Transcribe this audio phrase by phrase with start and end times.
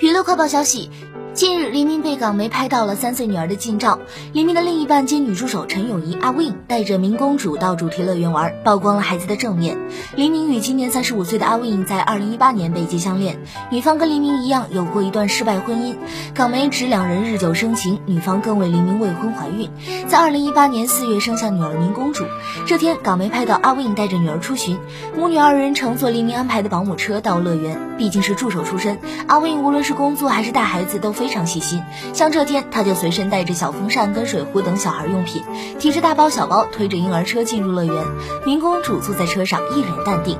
[0.00, 0.88] 娱乐快报消息。
[1.32, 4.00] 近日，黎明被港媒拍到了三岁女儿的近照。
[4.32, 9.78] 黎明的另一半兼女助手陈咏仪阿 Win 带着明公主到主题乐园玩，曝光了孩子的正面。
[10.16, 13.38] 黎明与今年三十五岁的阿 Win 在二零一八年被揭相恋，
[13.70, 15.94] 女方跟黎明一样有过一段失败婚姻。
[16.34, 19.70] 港媒指两人日久生情，女方更为黎明未婚怀孕，
[20.08, 22.24] 在二零一八年四月生下女儿明公主。
[22.66, 24.76] 这天，港媒拍到阿 Win 带着女儿出巡，
[25.16, 27.78] 母女二人乘坐黎明安排的保姆车到乐园。
[27.96, 31.14] 毕竟是助手出身，阿 Win 无论是工作还是带孩子都。
[31.20, 31.82] 非常细心，
[32.14, 35.44] 像这天他就随身带着小风扇跟水壶等小孩用品，
[35.78, 37.94] 提着大包小包推着婴儿车进入乐园。
[38.46, 40.38] 明公主坐在车上一脸淡定。